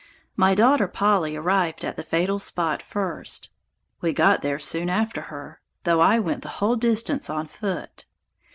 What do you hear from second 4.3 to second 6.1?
there soon after her; though